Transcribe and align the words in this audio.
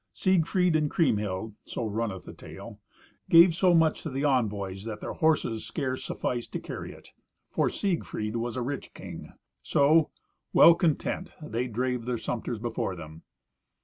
Siegfried 0.11 0.75
and 0.75 0.89
Kriemhild 0.89 1.53
(so 1.63 1.85
runneth 1.85 2.23
the 2.23 2.33
tale) 2.33 2.79
gave 3.29 3.53
so 3.53 3.75
much 3.75 4.01
to 4.01 4.09
the 4.09 4.23
envoys 4.25 4.85
that 4.85 4.99
their 4.99 5.13
horses 5.13 5.63
scarce 5.63 6.03
sufficed 6.03 6.51
to 6.53 6.59
carry 6.59 6.91
it, 6.91 7.09
for 7.47 7.69
Siegfried 7.69 8.35
was 8.35 8.57
a 8.57 8.63
rich 8.63 8.95
king. 8.95 9.31
So, 9.61 10.09
well 10.53 10.73
content, 10.73 11.33
they 11.39 11.67
drave 11.67 12.05
their 12.05 12.17
sumpters 12.17 12.57
before 12.57 12.95
them. 12.95 13.21